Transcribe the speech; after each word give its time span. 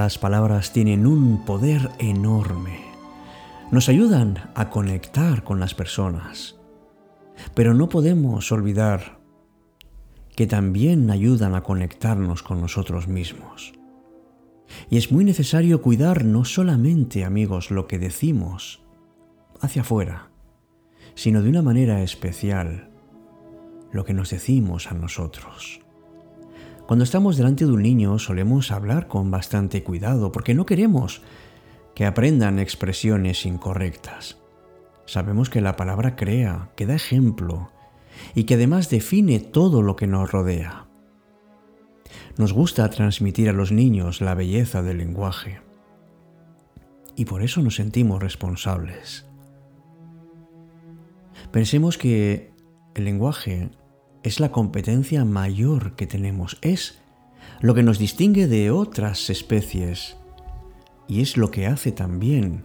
Las 0.00 0.16
palabras 0.16 0.72
tienen 0.72 1.08
un 1.08 1.44
poder 1.44 1.90
enorme. 1.98 2.78
Nos 3.72 3.88
ayudan 3.88 4.52
a 4.54 4.70
conectar 4.70 5.42
con 5.42 5.58
las 5.58 5.74
personas. 5.74 6.54
Pero 7.52 7.74
no 7.74 7.88
podemos 7.88 8.52
olvidar 8.52 9.18
que 10.36 10.46
también 10.46 11.10
ayudan 11.10 11.56
a 11.56 11.62
conectarnos 11.62 12.44
con 12.44 12.60
nosotros 12.60 13.08
mismos. 13.08 13.72
Y 14.88 14.98
es 14.98 15.10
muy 15.10 15.24
necesario 15.24 15.82
cuidar 15.82 16.24
no 16.24 16.44
solamente, 16.44 17.24
amigos, 17.24 17.72
lo 17.72 17.88
que 17.88 17.98
decimos 17.98 18.80
hacia 19.60 19.82
afuera, 19.82 20.30
sino 21.16 21.42
de 21.42 21.48
una 21.48 21.62
manera 21.62 22.04
especial 22.04 22.92
lo 23.90 24.04
que 24.04 24.14
nos 24.14 24.30
decimos 24.30 24.92
a 24.92 24.94
nosotros. 24.94 25.80
Cuando 26.88 27.04
estamos 27.04 27.36
delante 27.36 27.66
de 27.66 27.72
un 27.72 27.82
niño 27.82 28.18
solemos 28.18 28.70
hablar 28.70 29.08
con 29.08 29.30
bastante 29.30 29.84
cuidado 29.84 30.32
porque 30.32 30.54
no 30.54 30.64
queremos 30.64 31.20
que 31.94 32.06
aprendan 32.06 32.58
expresiones 32.58 33.44
incorrectas. 33.44 34.38
Sabemos 35.04 35.50
que 35.50 35.60
la 35.60 35.76
palabra 35.76 36.16
crea, 36.16 36.70
que 36.76 36.86
da 36.86 36.94
ejemplo 36.94 37.70
y 38.34 38.44
que 38.44 38.54
además 38.54 38.88
define 38.88 39.38
todo 39.38 39.82
lo 39.82 39.96
que 39.96 40.06
nos 40.06 40.32
rodea. 40.32 40.86
Nos 42.38 42.54
gusta 42.54 42.88
transmitir 42.88 43.50
a 43.50 43.52
los 43.52 43.70
niños 43.70 44.22
la 44.22 44.34
belleza 44.34 44.80
del 44.82 44.96
lenguaje 44.96 45.60
y 47.16 47.26
por 47.26 47.42
eso 47.42 47.60
nos 47.60 47.74
sentimos 47.74 48.22
responsables. 48.22 49.26
Pensemos 51.52 51.98
que 51.98 52.54
el 52.94 53.04
lenguaje 53.04 53.72
es 54.22 54.40
la 54.40 54.50
competencia 54.50 55.24
mayor 55.24 55.94
que 55.96 56.06
tenemos, 56.06 56.58
es 56.60 56.98
lo 57.60 57.74
que 57.74 57.82
nos 57.82 57.98
distingue 57.98 58.46
de 58.46 58.70
otras 58.70 59.30
especies 59.30 60.16
y 61.06 61.22
es 61.22 61.36
lo 61.36 61.50
que 61.50 61.66
hace 61.66 61.92
también 61.92 62.64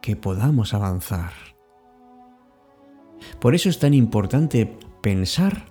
que 0.00 0.16
podamos 0.16 0.74
avanzar. 0.74 1.32
Por 3.40 3.54
eso 3.54 3.68
es 3.68 3.78
tan 3.78 3.94
importante 3.94 4.78
pensar 5.00 5.66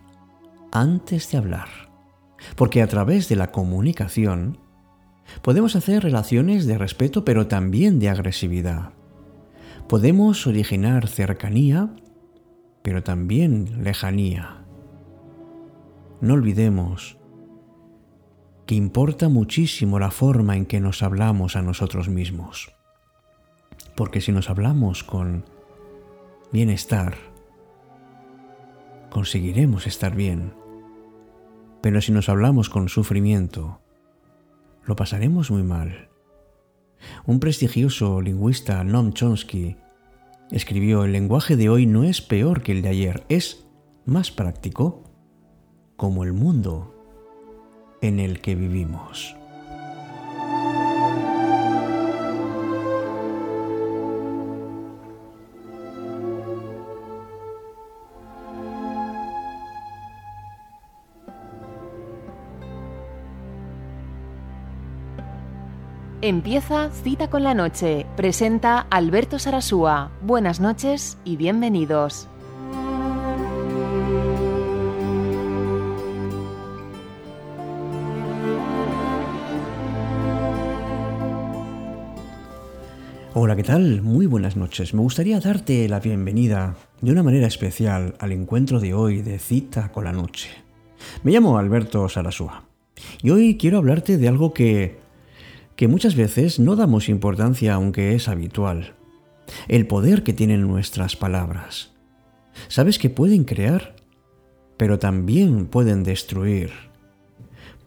antes 0.71 1.31
de 1.31 1.37
hablar, 1.37 1.67
porque 2.55 2.81
a 2.81 2.87
través 2.87 3.29
de 3.29 3.35
la 3.35 3.51
comunicación 3.51 4.57
podemos 5.41 5.75
hacer 5.75 6.03
relaciones 6.03 6.65
de 6.65 6.77
respeto 6.77 7.23
pero 7.25 7.47
también 7.47 7.99
de 7.99 8.09
agresividad. 8.09 8.93
Podemos 9.87 10.47
originar 10.47 11.07
cercanía 11.07 11.89
pero 12.81 13.03
también 13.03 13.83
lejanía. 13.83 14.65
No 16.19 16.33
olvidemos 16.35 17.17
que 18.65 18.75
importa 18.75 19.27
muchísimo 19.27 19.99
la 19.99 20.11
forma 20.11 20.55
en 20.55 20.65
que 20.65 20.79
nos 20.79 21.03
hablamos 21.03 21.55
a 21.55 21.61
nosotros 21.61 22.09
mismos. 22.09 22.73
Porque 23.95 24.21
si 24.21 24.31
nos 24.31 24.49
hablamos 24.49 25.03
con 25.03 25.45
bienestar, 26.51 27.15
conseguiremos 29.09 29.87
estar 29.87 30.15
bien. 30.15 30.53
Pero 31.81 32.01
si 32.01 32.11
nos 32.11 32.29
hablamos 32.29 32.69
con 32.69 32.87
sufrimiento, 32.87 33.81
lo 34.85 34.95
pasaremos 34.95 35.51
muy 35.51 35.63
mal. 35.63 36.09
Un 37.25 37.39
prestigioso 37.39 38.21
lingüista, 38.21 38.83
Noam 38.83 39.13
Chomsky, 39.13 39.75
escribió, 40.51 41.03
el 41.03 41.13
lenguaje 41.13 41.55
de 41.55 41.69
hoy 41.69 41.85
no 41.85 42.03
es 42.03 42.21
peor 42.21 42.61
que 42.61 42.73
el 42.73 42.81
de 42.81 42.89
ayer, 42.89 43.23
es 43.29 43.65
más 44.05 44.31
práctico, 44.31 45.03
como 45.95 46.23
el 46.23 46.33
mundo 46.33 46.95
en 48.01 48.19
el 48.19 48.41
que 48.41 48.55
vivimos. 48.55 49.35
Empieza 66.31 66.89
Cita 66.91 67.29
con 67.29 67.43
la 67.43 67.53
Noche. 67.53 68.05
Presenta 68.15 68.87
Alberto 68.89 69.37
Sarasúa. 69.37 70.13
Buenas 70.21 70.61
noches 70.61 71.17
y 71.25 71.35
bienvenidos. 71.35 72.29
Hola, 83.33 83.57
¿qué 83.57 83.63
tal? 83.63 84.01
Muy 84.01 84.25
buenas 84.25 84.55
noches. 84.55 84.93
Me 84.93 85.01
gustaría 85.01 85.41
darte 85.41 85.89
la 85.89 85.99
bienvenida 85.99 86.77
de 87.01 87.11
una 87.11 87.23
manera 87.23 87.47
especial 87.47 88.15
al 88.19 88.31
encuentro 88.31 88.79
de 88.79 88.93
hoy 88.93 89.21
de 89.21 89.37
Cita 89.37 89.91
con 89.91 90.05
la 90.05 90.13
Noche. 90.13 90.49
Me 91.23 91.33
llamo 91.33 91.57
Alberto 91.57 92.07
Sarasúa 92.07 92.63
y 93.21 93.31
hoy 93.31 93.57
quiero 93.57 93.79
hablarte 93.79 94.17
de 94.17 94.29
algo 94.29 94.53
que 94.53 95.10
que 95.81 95.87
muchas 95.87 96.15
veces 96.15 96.59
no 96.59 96.75
damos 96.75 97.09
importancia 97.09 97.73
aunque 97.73 98.13
es 98.13 98.27
habitual. 98.27 98.93
El 99.67 99.87
poder 99.87 100.21
que 100.21 100.31
tienen 100.31 100.61
nuestras 100.61 101.15
palabras. 101.15 101.91
Sabes 102.67 102.99
que 102.99 103.09
pueden 103.09 103.45
crear, 103.45 103.95
pero 104.77 104.99
también 104.99 105.65
pueden 105.65 106.03
destruir. 106.03 106.69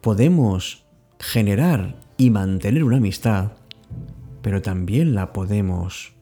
Podemos 0.01 0.85
generar 1.21 1.97
y 2.17 2.31
mantener 2.31 2.83
una 2.83 2.97
amistad, 2.97 3.53
pero 4.41 4.61
también 4.61 5.15
la 5.15 5.31
podemos 5.31 6.15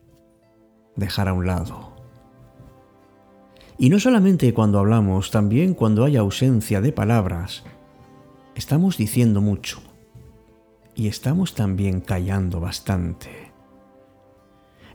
dejar 0.96 1.28
a 1.28 1.34
un 1.34 1.48
lado. 1.48 1.96
Y 3.80 3.90
no 3.90 4.00
solamente 4.00 4.54
cuando 4.54 4.78
hablamos, 4.78 5.32
también 5.32 5.74
cuando 5.74 6.06
hay 6.06 6.18
ausencia 6.18 6.82
de 6.82 6.92
palabras, 6.92 7.64
estamos 8.54 8.96
diciendo 8.96 9.42
mucho 9.42 9.82
y 10.96 11.08
estamos 11.08 11.56
también 11.56 12.02
callando 12.02 12.59
bastante. 12.59 13.52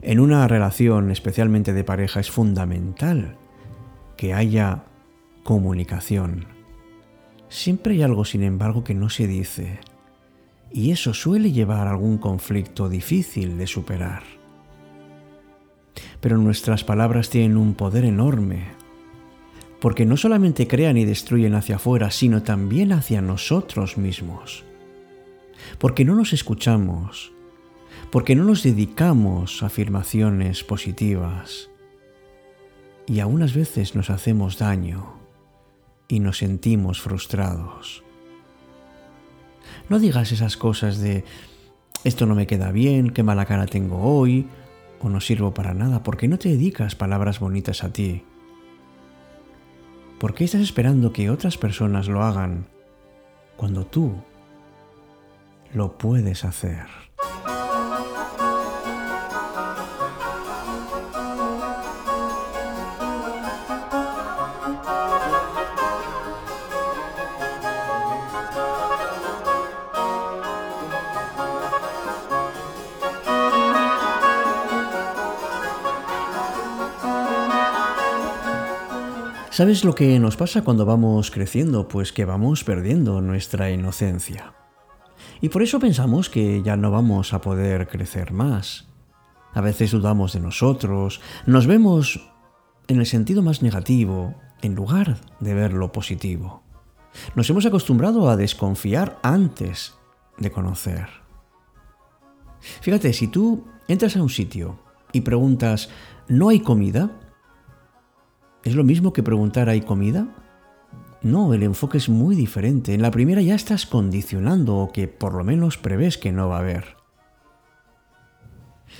En 0.01 0.19
una 0.19 0.47
relación, 0.47 1.11
especialmente 1.11 1.73
de 1.73 1.83
pareja, 1.83 2.19
es 2.19 2.31
fundamental 2.31 3.37
que 4.15 4.33
haya 4.33 4.85
comunicación. 5.43 6.47
Siempre 7.49 7.95
hay 7.95 8.03
algo, 8.03 8.23
sin 8.23 8.43
embargo, 8.43 8.83
que 8.83 8.93
no 8.93 9.09
se 9.09 9.27
dice, 9.27 9.79
y 10.71 10.91
eso 10.91 11.13
suele 11.13 11.51
llevar 11.51 11.87
a 11.87 11.91
algún 11.91 12.17
conflicto 12.17 12.87
difícil 12.87 13.57
de 13.57 13.67
superar. 13.67 14.23
Pero 16.21 16.37
nuestras 16.37 16.83
palabras 16.83 17.29
tienen 17.29 17.57
un 17.57 17.73
poder 17.73 18.05
enorme, 18.05 18.67
porque 19.81 20.05
no 20.05 20.15
solamente 20.15 20.67
crean 20.67 20.97
y 20.97 21.05
destruyen 21.05 21.55
hacia 21.55 21.77
afuera, 21.77 22.11
sino 22.11 22.43
también 22.43 22.91
hacia 22.93 23.21
nosotros 23.21 23.97
mismos 23.97 24.65
porque 25.77 26.05
no 26.05 26.15
nos 26.15 26.33
escuchamos, 26.33 27.31
porque 28.11 28.35
no 28.35 28.43
nos 28.43 28.63
dedicamos 28.63 29.61
a 29.61 29.67
afirmaciones 29.67 30.63
positivas 30.63 31.69
y 33.05 33.19
algunas 33.19 33.53
veces 33.53 33.95
nos 33.95 34.09
hacemos 34.09 34.57
daño 34.57 35.13
y 36.07 36.19
nos 36.19 36.37
sentimos 36.37 37.01
frustrados. 37.01 38.03
No 39.89 39.99
digas 39.99 40.31
esas 40.31 40.57
cosas 40.57 40.99
de 40.99 41.23
esto 42.03 42.25
no 42.25 42.35
me 42.35 42.47
queda 42.47 42.71
bien, 42.71 43.09
qué 43.09 43.23
mala 43.23 43.45
cara 43.45 43.65
tengo 43.65 43.97
hoy, 43.97 44.47
o 45.01 45.09
no 45.09 45.19
sirvo 45.21 45.53
para 45.53 45.73
nada, 45.73 46.03
porque 46.03 46.27
no 46.27 46.37
te 46.37 46.49
dedicas 46.49 46.95
palabras 46.95 47.39
bonitas 47.39 47.83
a 47.83 47.91
ti. 47.91 48.23
¿Por 50.19 50.33
qué 50.33 50.43
estás 50.43 50.61
esperando 50.61 51.13
que 51.13 51.29
otras 51.29 51.57
personas 51.57 52.07
lo 52.07 52.23
hagan 52.23 52.67
cuando 53.55 53.85
tú 53.85 54.13
lo 55.73 55.97
puedes 55.97 56.45
hacer. 56.45 56.87
¿Sabes 79.59 79.83
lo 79.83 79.93
que 79.93 80.19
nos 80.19 80.37
pasa 80.37 80.63
cuando 80.63 80.85
vamos 80.85 81.31
creciendo? 81.31 81.89
Pues 81.89 82.13
que 82.13 82.23
vamos 82.23 82.63
perdiendo 82.63 83.19
nuestra 83.19 83.71
inocencia. 83.71 84.53
Y 85.41 85.49
por 85.49 85.61
eso 85.63 85.79
pensamos 85.79 86.29
que 86.29 86.61
ya 86.63 86.75
no 86.75 86.91
vamos 86.91 87.33
a 87.33 87.41
poder 87.41 87.87
crecer 87.87 88.31
más. 88.31 88.87
A 89.53 89.61
veces 89.61 89.91
dudamos 89.91 90.33
de 90.33 90.39
nosotros, 90.39 91.21
nos 91.45 91.65
vemos 91.65 92.29
en 92.87 92.99
el 92.99 93.05
sentido 93.05 93.41
más 93.41 93.61
negativo 93.61 94.35
en 94.61 94.75
lugar 94.75 95.17
de 95.39 95.53
ver 95.53 95.73
lo 95.73 95.91
positivo. 95.91 96.63
Nos 97.35 97.49
hemos 97.49 97.65
acostumbrado 97.65 98.29
a 98.29 98.35
desconfiar 98.35 99.19
antes 99.23 99.95
de 100.37 100.51
conocer. 100.51 101.07
Fíjate, 102.81 103.13
si 103.13 103.27
tú 103.27 103.65
entras 103.87 104.15
a 104.17 104.21
un 104.21 104.29
sitio 104.29 104.79
y 105.11 105.21
preguntas, 105.21 105.89
¿no 106.27 106.49
hay 106.49 106.59
comida? 106.59 107.11
¿Es 108.63 108.75
lo 108.75 108.83
mismo 108.83 109.13
que 109.13 109.23
preguntar, 109.23 109.69
¿hay 109.69 109.81
comida? 109.81 110.27
No, 111.21 111.53
el 111.53 111.63
enfoque 111.63 111.97
es 111.97 112.07
muy 112.07 112.35
diferente. 112.35 112.93
En 112.93 113.01
la 113.01 113.11
primera 113.11 113.41
ya 113.41 113.55
estás 113.55 113.85
condicionando 113.85 114.77
o 114.77 114.91
que 114.91 115.07
por 115.07 115.33
lo 115.33 115.43
menos 115.43 115.77
prevés 115.77 116.17
que 116.17 116.31
no 116.31 116.47
va 116.47 116.57
a 116.57 116.59
haber. 116.59 116.95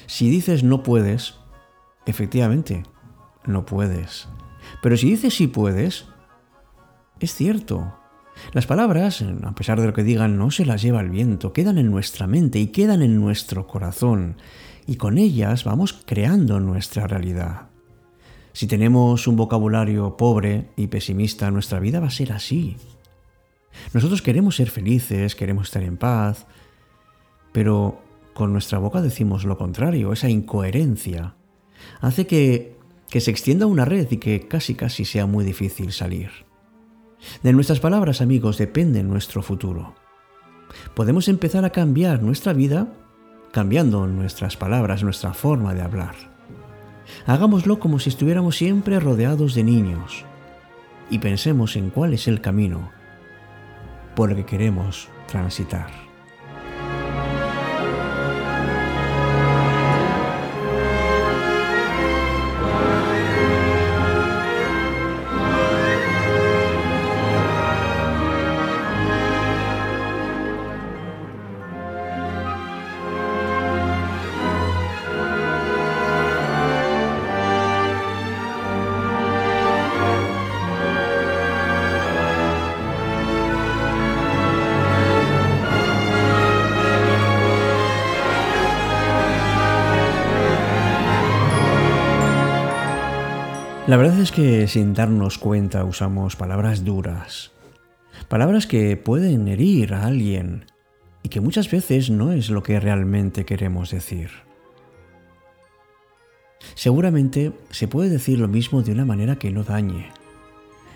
Si 0.06 0.30
dices 0.30 0.64
no 0.64 0.84
puedes, 0.84 1.36
efectivamente, 2.06 2.84
no 3.46 3.66
puedes. 3.66 4.28
Pero 4.82 4.98
si 4.98 5.10
dices 5.10 5.34
sí 5.34 5.48
puedes, 5.48 6.06
es 7.20 7.34
cierto. 7.34 7.96
Las 8.54 8.68
palabras, 8.68 9.24
a 9.44 9.56
pesar 9.56 9.80
de 9.80 9.88
lo 9.88 9.94
que 9.94 10.04
digan, 10.04 10.38
no 10.38 10.52
se 10.52 10.66
las 10.66 10.82
lleva 10.82 11.02
el 11.02 11.10
viento, 11.10 11.54
quedan 11.54 11.78
en 11.78 11.92
nuestra 11.92 12.28
mente 12.28 12.60
y 12.60 12.68
quedan 12.68 13.02
en 13.02 13.20
nuestro 13.20 13.68
corazón, 13.68 14.38
y 14.88 14.96
con 14.96 15.18
ellas 15.18 15.66
vamos 15.66 15.94
creando 16.06 16.60
nuestra 16.60 17.06
realidad. 17.08 17.69
Si 18.54 18.68
tenemos 18.68 19.28
un 19.28 19.36
vocabulario 19.36 20.18
pobre 20.18 20.70
y 20.76 20.88
pesimista, 20.88 21.52
nuestra 21.52 21.80
vida 21.80 22.00
va 22.00 22.08
a 22.08 22.12
ser 22.12 22.32
así. 22.32 22.78
Nosotros 23.94 24.22
queremos 24.22 24.56
ser 24.56 24.70
felices, 24.70 25.36
queremos 25.36 25.68
estar 25.68 25.84
en 25.84 25.98
paz, 25.98 26.46
pero 27.52 28.02
con 28.34 28.52
nuestra 28.52 28.80
boca 28.80 29.02
decimos 29.02 29.46
lo 29.46 29.58
contrario, 29.58 30.14
esa 30.14 30.30
incoherencia 30.30 31.36
hace 32.02 32.28
que, 32.28 32.76
que 33.10 33.22
se 33.22 33.32
extienda 33.32 33.66
una 33.66 33.86
red 33.86 34.08
y 34.12 34.18
que 34.18 34.48
casi 34.48 34.76
casi 34.76 35.06
sea 35.06 35.26
muy 35.26 35.46
difícil 35.46 35.92
salir. 35.92 36.32
De 37.44 37.54
nuestras 37.54 37.80
palabras, 37.80 38.22
amigos, 38.22 38.58
depende 38.58 39.04
nuestro 39.04 39.42
futuro. 39.42 39.96
Podemos 40.96 41.28
empezar 41.28 41.66
a 41.66 41.72
cambiar 41.72 42.22
nuestra 42.24 42.54
vida 42.54 42.94
cambiando 43.52 44.06
nuestras 44.08 44.58
palabras, 44.58 45.04
nuestra 45.04 45.34
forma 45.34 45.74
de 45.74 45.82
hablar. 45.82 46.39
Hagámoslo 47.26 47.80
como 47.80 48.00
si 48.00 48.10
estuviéramos 48.10 48.58
siempre 48.58 49.00
rodeados 49.00 49.56
de 49.56 49.64
niños 49.64 50.26
y 51.10 51.20
pensemos 51.20 51.76
en 51.76 51.90
cuál 51.90 52.14
es 52.14 52.28
el 52.28 52.42
camino 52.42 52.92
por 54.16 54.32
el 54.32 54.38
que 54.38 54.46
queremos 54.46 55.10
transitar. 55.28 56.09
La 93.90 93.98
verdad 93.98 94.20
es 94.20 94.32
que 94.32 94.68
sin 94.68 94.94
darnos 94.94 95.40
cuenta 95.40 95.84
usamos 95.84 96.36
palabras 96.36 96.86
duras, 96.86 97.50
palabras 98.28 98.68
que 98.68 98.96
pueden 98.98 99.48
herir 99.48 99.96
a 99.96 100.06
alguien 100.06 100.66
y 101.24 101.30
que 101.30 101.42
muchas 101.42 101.72
veces 101.72 102.12
no 102.12 102.32
es 102.32 102.52
lo 102.52 102.62
que 102.62 102.80
realmente 102.80 103.46
queremos 103.46 103.90
decir. 103.90 104.30
Seguramente 106.76 107.52
se 107.72 107.88
puede 107.88 108.12
decir 108.12 108.38
lo 108.38 108.48
mismo 108.48 108.84
de 108.84 108.92
una 108.92 109.06
manera 109.06 109.38
que 109.38 109.50
no 109.50 109.64
dañe, 109.64 110.12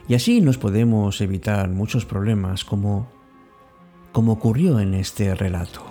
y 0.07 0.13
así 0.13 0.39
nos 0.39 0.59
podemos 0.59 1.19
evitar 1.19 1.69
muchos 1.69 2.05
problemas 2.05 2.63
como, 2.63 3.11
como 4.11 4.33
ocurrió 4.33 4.79
en 4.79 4.93
este 4.93 5.33
relato. 5.33 5.83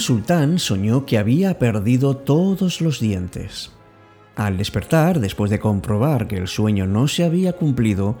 Sultán 0.00 0.58
soñó 0.58 1.06
que 1.06 1.18
había 1.18 1.58
perdido 1.58 2.16
todos 2.16 2.80
los 2.80 3.00
dientes. 3.00 3.72
Al 4.36 4.56
despertar, 4.56 5.20
después 5.20 5.50
de 5.50 5.58
comprobar 5.58 6.28
que 6.28 6.36
el 6.36 6.48
sueño 6.48 6.86
no 6.86 7.08
se 7.08 7.24
había 7.24 7.54
cumplido, 7.54 8.16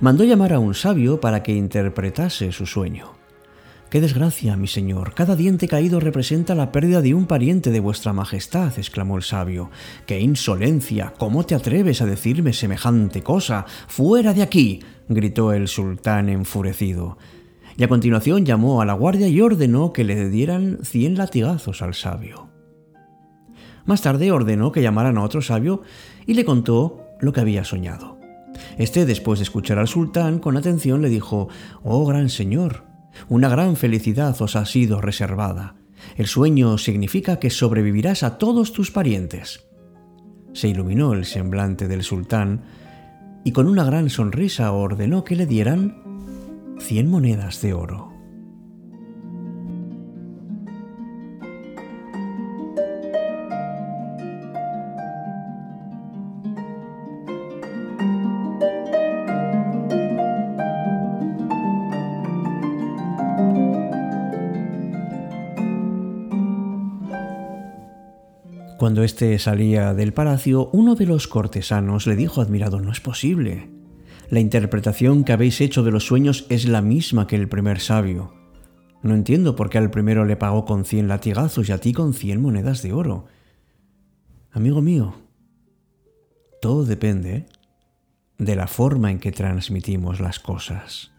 mandó 0.00 0.24
llamar 0.24 0.52
a 0.52 0.58
un 0.58 0.74
sabio 0.74 1.20
para 1.20 1.42
que 1.42 1.52
interpretase 1.52 2.52
su 2.52 2.66
sueño. 2.66 3.12
¡Qué 3.90 4.00
desgracia, 4.00 4.56
mi 4.56 4.66
señor! 4.66 5.14
Cada 5.14 5.36
diente 5.36 5.68
caído 5.68 6.00
representa 6.00 6.56
la 6.56 6.72
pérdida 6.72 7.00
de 7.00 7.14
un 7.14 7.26
pariente 7.26 7.70
de 7.70 7.78
vuestra 7.78 8.12
majestad, 8.12 8.72
exclamó 8.76 9.16
el 9.16 9.22
sabio. 9.22 9.70
¡Qué 10.06 10.18
insolencia! 10.18 11.14
¿Cómo 11.16 11.46
te 11.46 11.54
atreves 11.54 12.02
a 12.02 12.06
decirme 12.06 12.52
semejante 12.52 13.22
cosa? 13.22 13.66
¡Fuera 13.86 14.34
de 14.34 14.42
aquí! 14.42 14.80
gritó 15.08 15.52
el 15.52 15.68
sultán 15.68 16.28
enfurecido 16.28 17.18
y 17.76 17.84
a 17.84 17.88
continuación 17.88 18.44
llamó 18.44 18.80
a 18.80 18.84
la 18.84 18.92
guardia 18.92 19.28
y 19.28 19.40
ordenó 19.40 19.92
que 19.92 20.04
le 20.04 20.28
dieran 20.28 20.78
cien 20.82 21.16
latigazos 21.16 21.82
al 21.82 21.94
sabio. 21.94 22.48
Más 23.84 24.02
tarde 24.02 24.32
ordenó 24.32 24.72
que 24.72 24.82
llamaran 24.82 25.18
a 25.18 25.22
otro 25.22 25.42
sabio 25.42 25.82
y 26.26 26.34
le 26.34 26.44
contó 26.44 27.04
lo 27.20 27.32
que 27.32 27.40
había 27.40 27.64
soñado. 27.64 28.18
Este, 28.78 29.04
después 29.04 29.38
de 29.38 29.44
escuchar 29.44 29.78
al 29.78 29.88
sultán 29.88 30.38
con 30.38 30.56
atención, 30.56 31.02
le 31.02 31.08
dijo, 31.08 31.48
Oh 31.82 32.06
gran 32.06 32.28
señor, 32.28 32.84
una 33.28 33.48
gran 33.48 33.76
felicidad 33.76 34.40
os 34.40 34.56
ha 34.56 34.64
sido 34.64 35.00
reservada. 35.00 35.76
El 36.16 36.26
sueño 36.26 36.78
significa 36.78 37.38
que 37.38 37.50
sobrevivirás 37.50 38.22
a 38.22 38.38
todos 38.38 38.72
tus 38.72 38.90
parientes. 38.90 39.66
Se 40.52 40.68
iluminó 40.68 41.12
el 41.12 41.24
semblante 41.24 41.88
del 41.88 42.02
sultán 42.02 42.62
y 43.44 43.52
con 43.52 43.68
una 43.68 43.84
gran 43.84 44.08
sonrisa 44.08 44.72
ordenó 44.72 45.24
que 45.24 45.36
le 45.36 45.46
dieran 45.46 46.13
100 46.78 47.10
monedas 47.10 47.60
de 47.62 47.74
oro. 47.74 48.14
Cuando 68.84 69.02
éste 69.02 69.38
salía 69.38 69.94
del 69.94 70.12
palacio, 70.12 70.68
uno 70.74 70.94
de 70.94 71.06
los 71.06 71.26
cortesanos 71.26 72.06
le 72.06 72.16
dijo 72.16 72.42
admirado, 72.42 72.80
no 72.80 72.92
es 72.92 73.00
posible. 73.00 73.73
La 74.30 74.40
interpretación 74.40 75.24
que 75.24 75.32
habéis 75.32 75.60
hecho 75.60 75.82
de 75.82 75.90
los 75.90 76.06
sueños 76.06 76.46
es 76.48 76.66
la 76.66 76.82
misma 76.82 77.26
que 77.26 77.36
el 77.36 77.48
primer 77.48 77.80
sabio. 77.80 78.34
No 79.02 79.14
entiendo 79.14 79.54
por 79.54 79.70
qué 79.70 79.78
al 79.78 79.90
primero 79.90 80.24
le 80.24 80.36
pagó 80.36 80.64
con 80.64 80.84
cien 80.84 81.08
latigazos 81.08 81.68
y 81.68 81.72
a 81.72 81.78
ti 81.78 81.92
con 81.92 82.14
cien 82.14 82.40
monedas 82.40 82.82
de 82.82 82.92
oro. 82.92 83.26
Amigo 84.50 84.80
mío, 84.80 85.14
todo 86.62 86.84
depende 86.84 87.46
de 88.38 88.56
la 88.56 88.66
forma 88.66 89.10
en 89.10 89.18
que 89.18 89.32
transmitimos 89.32 90.20
las 90.20 90.38
cosas. 90.40 91.13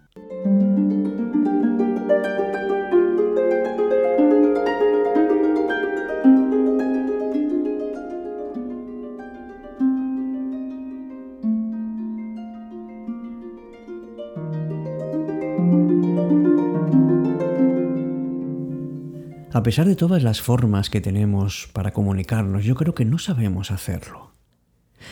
A 19.51 19.63
pesar 19.63 19.87
de 19.87 19.95
todas 19.95 20.23
las 20.23 20.41
formas 20.41 20.89
que 20.89 21.01
tenemos 21.01 21.69
para 21.73 21.93
comunicarnos, 21.93 22.65
yo 22.65 22.75
creo 22.75 22.93
que 22.93 23.05
no 23.05 23.19
sabemos 23.19 23.71
hacerlo. 23.71 24.31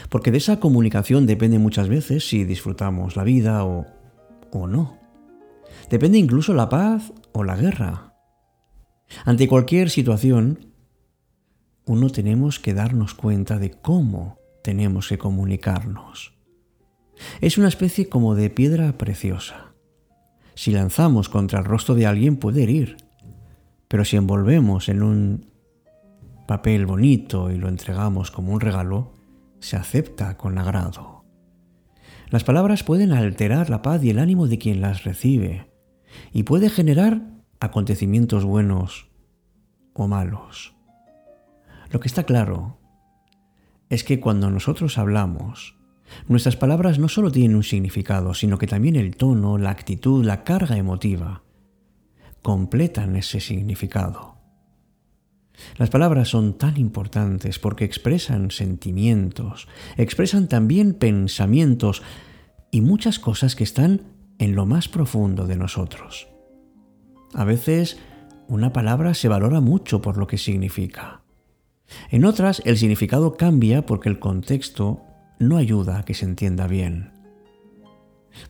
Porque 0.09 0.31
de 0.31 0.37
esa 0.37 0.59
comunicación 0.59 1.25
depende 1.25 1.59
muchas 1.59 1.87
veces 1.87 2.27
si 2.27 2.43
disfrutamos 2.43 3.15
la 3.15 3.23
vida 3.23 3.63
o, 3.63 3.85
o 4.51 4.67
no. 4.67 4.97
Depende 5.89 6.17
incluso 6.17 6.53
la 6.53 6.69
paz 6.69 7.13
o 7.31 7.43
la 7.43 7.55
guerra. 7.55 8.13
Ante 9.25 9.47
cualquier 9.47 9.89
situación, 9.89 10.73
uno 11.85 12.09
tenemos 12.09 12.59
que 12.59 12.73
darnos 12.73 13.13
cuenta 13.13 13.59
de 13.59 13.71
cómo 13.71 14.39
tenemos 14.63 15.09
que 15.09 15.17
comunicarnos. 15.17 16.33
Es 17.41 17.57
una 17.57 17.67
especie 17.67 18.09
como 18.09 18.35
de 18.35 18.49
piedra 18.49 18.97
preciosa. 18.97 19.73
Si 20.55 20.71
lanzamos 20.71 21.29
contra 21.29 21.59
el 21.59 21.65
rostro 21.65 21.95
de 21.95 22.05
alguien 22.05 22.37
puede 22.37 22.63
herir, 22.63 22.97
pero 23.93 24.05
si 24.05 24.17
envolvemos 24.17 24.89
en 24.89 25.03
un 25.03 25.45
papel 26.47 26.87
bonito 26.87 27.51
y 27.51 27.59
lo 27.59 27.67
entregamos 27.69 28.31
como 28.31 28.51
un 28.51 28.59
regalo, 28.59 29.13
se 29.59 29.77
acepta 29.77 30.35
con 30.35 30.57
agrado. 30.57 31.25
Las 32.31 32.43
palabras 32.43 32.81
pueden 32.81 33.11
alterar 33.11 33.69
la 33.69 33.83
paz 33.83 34.03
y 34.03 34.09
el 34.09 34.17
ánimo 34.17 34.47
de 34.47 34.57
quien 34.57 34.81
las 34.81 35.03
recibe 35.03 35.69
y 36.31 36.41
puede 36.41 36.71
generar 36.71 37.21
acontecimientos 37.59 38.45
buenos 38.45 39.11
o 39.93 40.07
malos. 40.07 40.73
Lo 41.91 41.99
que 41.99 42.07
está 42.07 42.23
claro 42.23 42.79
es 43.89 44.03
que 44.03 44.19
cuando 44.19 44.49
nosotros 44.49 44.97
hablamos, 44.97 45.77
nuestras 46.27 46.55
palabras 46.55 46.97
no 46.97 47.09
solo 47.09 47.31
tienen 47.31 47.55
un 47.55 47.61
significado, 47.61 48.33
sino 48.33 48.57
que 48.57 48.65
también 48.65 48.95
el 48.95 49.15
tono, 49.15 49.59
la 49.59 49.69
actitud, 49.69 50.25
la 50.25 50.43
carga 50.43 50.77
emotiva 50.77 51.43
completan 52.43 53.15
ese 53.15 53.39
significado. 53.39 54.33
Las 55.77 55.89
palabras 55.89 56.29
son 56.29 56.57
tan 56.57 56.77
importantes 56.77 57.57
porque 57.57 57.85
expresan 57.85 58.51
sentimientos, 58.51 59.67
expresan 59.97 60.47
también 60.47 60.93
pensamientos 60.93 62.03
y 62.71 62.81
muchas 62.81 63.17
cosas 63.17 63.55
que 63.55 63.63
están 63.63 64.01
en 64.39 64.55
lo 64.55 64.65
más 64.65 64.87
profundo 64.87 65.47
de 65.47 65.57
nosotros. 65.57 66.27
A 67.33 67.43
veces 67.45 67.97
una 68.47 68.73
palabra 68.73 69.13
se 69.13 69.27
valora 69.27 69.61
mucho 69.61 70.01
por 70.01 70.17
lo 70.17 70.27
que 70.27 70.37
significa. 70.37 71.21
En 72.09 72.25
otras 72.25 72.61
el 72.65 72.77
significado 72.77 73.35
cambia 73.35 73.85
porque 73.85 74.09
el 74.09 74.19
contexto 74.19 75.01
no 75.39 75.57
ayuda 75.57 75.99
a 75.99 76.05
que 76.05 76.13
se 76.13 76.25
entienda 76.25 76.67
bien. 76.67 77.11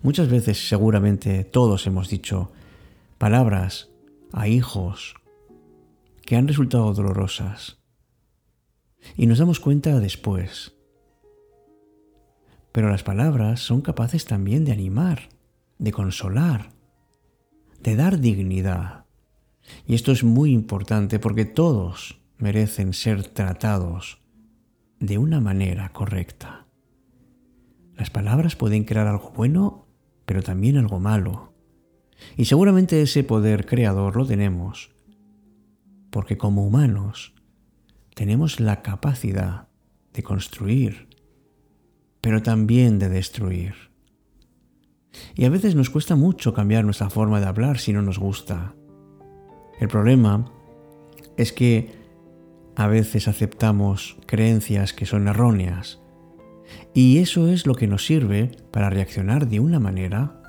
Muchas 0.02 0.30
veces 0.30 0.68
seguramente 0.68 1.44
todos 1.44 1.86
hemos 1.88 2.10
dicho 2.10 2.52
palabras 3.18 3.92
a 4.32 4.48
hijos 4.48 5.16
que 6.26 6.36
han 6.36 6.48
resultado 6.48 6.94
dolorosas 6.94 7.80
y 9.16 9.28
nos 9.28 9.40
damos 9.40 9.60
cuenta 9.60 10.00
después. 10.00 10.76
Pero 12.72 12.90
las 12.90 13.04
palabras 13.04 13.60
son 13.60 13.82
capaces 13.82 14.26
también 14.26 14.66
de 14.66 14.72
animar, 14.72 15.30
de 15.78 15.92
consolar, 15.92 16.72
de 17.82 17.96
dar 17.96 18.20
dignidad. 18.20 19.06
Y 19.86 19.96
esto 19.96 20.12
es 20.12 20.24
muy 20.24 20.52
importante 20.52 21.20
porque 21.20 21.46
todos 21.46 22.20
merecen 22.38 22.94
ser 22.94 23.28
tratados 23.28 24.22
de 25.00 25.18
una 25.18 25.40
manera 25.40 25.90
correcta. 25.90 26.68
Las 27.96 28.10
palabras 28.10 28.56
pueden 28.56 28.86
crear 28.86 29.08
algo 29.08 29.32
bueno, 29.36 29.88
pero 30.26 30.42
también 30.42 30.78
algo 30.78 31.00
malo. 31.00 31.53
Y 32.38 32.46
seguramente 32.46 33.02
ese 33.02 33.24
poder 33.24 33.66
creador 33.66 34.16
lo 34.16 34.26
tenemos, 34.26 34.92
porque 36.10 36.38
como 36.38 36.66
humanos 36.66 37.34
tenemos 38.16 38.60
la 38.60 38.82
capacidad 38.82 39.68
de 40.14 40.24
construir, 40.24 41.08
pero 42.22 42.42
también 42.42 43.00
de 43.00 43.10
destruir. 43.10 43.76
Y 45.36 45.46
a 45.46 45.50
veces 45.50 45.76
nos 45.76 45.90
cuesta 45.90 46.16
mucho 46.16 46.54
cambiar 46.54 46.86
nuestra 46.86 47.10
forma 47.10 47.40
de 47.40 47.48
hablar 47.48 47.78
si 47.78 47.94
no 47.94 48.02
nos 48.02 48.20
gusta. 48.20 48.76
El 49.80 49.88
problema 49.88 50.46
es 51.38 51.54
que 51.54 51.92
a 52.76 52.88
veces 52.88 53.28
aceptamos 53.28 54.18
creencias 54.26 54.94
que 54.94 55.06
son 55.06 55.28
erróneas 55.28 56.00
y 56.94 57.20
eso 57.20 57.50
es 57.50 57.68
lo 57.68 57.76
que 57.76 57.88
nos 57.88 58.06
sirve 58.06 58.52
para 58.72 58.90
reaccionar 58.90 59.48
de 59.48 59.60
una 59.60 59.80
manera 59.80 60.42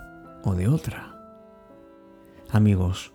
o 0.45 0.55
de 0.55 0.69
otra. 0.69 1.14
Amigos, 2.55 3.11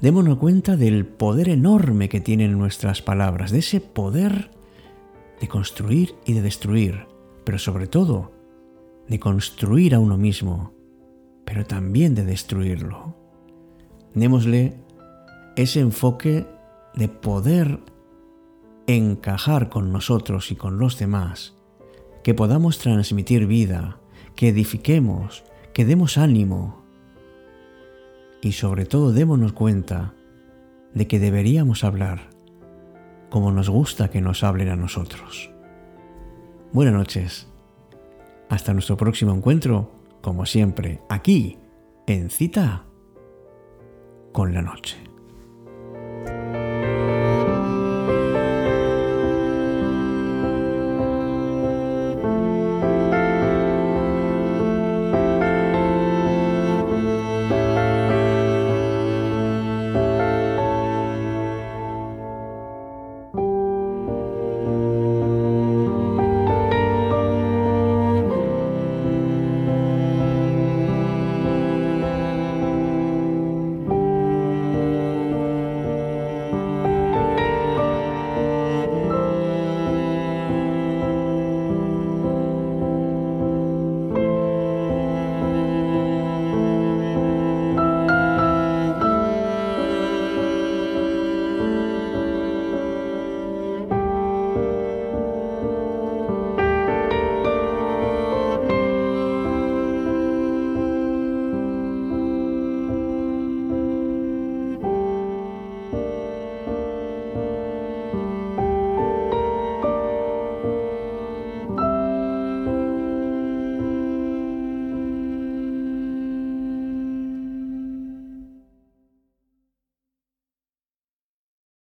démonos 0.00 0.38
cuenta 0.38 0.76
del 0.76 1.04
poder 1.04 1.48
enorme 1.48 2.08
que 2.08 2.20
tienen 2.20 2.56
nuestras 2.56 3.02
palabras, 3.02 3.50
de 3.50 3.58
ese 3.58 3.80
poder 3.80 4.52
de 5.40 5.48
construir 5.48 6.14
y 6.24 6.32
de 6.32 6.42
destruir, 6.42 7.08
pero 7.42 7.58
sobre 7.58 7.88
todo 7.88 8.30
de 9.08 9.18
construir 9.18 9.96
a 9.96 9.98
uno 9.98 10.16
mismo, 10.16 10.74
pero 11.44 11.66
también 11.66 12.14
de 12.14 12.24
destruirlo. 12.24 13.16
Démosle 14.14 14.76
ese 15.56 15.80
enfoque 15.80 16.46
de 16.94 17.08
poder 17.08 17.80
encajar 18.86 19.70
con 19.70 19.92
nosotros 19.92 20.52
y 20.52 20.54
con 20.54 20.78
los 20.78 21.00
demás, 21.00 21.56
que 22.22 22.32
podamos 22.32 22.78
transmitir 22.78 23.48
vida, 23.48 23.98
que 24.36 24.50
edifiquemos, 24.50 25.42
que 25.72 25.84
demos 25.84 26.16
ánimo 26.16 26.83
y 28.44 28.52
sobre 28.52 28.84
todo 28.84 29.12
démonos 29.12 29.54
cuenta 29.54 30.12
de 30.92 31.08
que 31.08 31.18
deberíamos 31.18 31.82
hablar 31.82 32.28
como 33.30 33.50
nos 33.50 33.70
gusta 33.70 34.10
que 34.10 34.20
nos 34.20 34.44
hablen 34.44 34.68
a 34.68 34.76
nosotros. 34.76 35.50
Buenas 36.72 36.94
noches. 36.94 37.48
Hasta 38.50 38.74
nuestro 38.74 38.96
próximo 38.98 39.32
encuentro, 39.32 39.90
como 40.20 40.44
siempre, 40.44 41.00
aquí, 41.08 41.58
en 42.06 42.28
cita 42.28 42.84
con 44.32 44.52
la 44.52 44.60
noche. 44.60 45.13